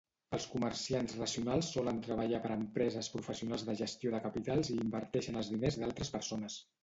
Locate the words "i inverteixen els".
4.77-5.53